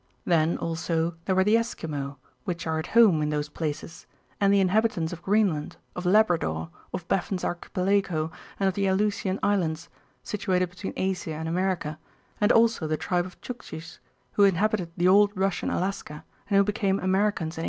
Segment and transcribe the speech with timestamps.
[0.25, 4.07] Then, also, there were the Esquimaux, which are at home in those places,
[4.39, 9.89] and the inhabitants of Greenland, of Labrador, of Baffin's Archipelago and of the Aleutian Islands,
[10.23, 11.99] situated between Asia and America,
[12.39, 13.99] and also the tribe of Tchouktchis,
[14.31, 17.59] who inhabited the old Russian Alaska and who became Americans in 1867.